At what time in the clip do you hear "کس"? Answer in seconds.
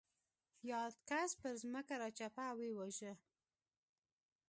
1.09-1.31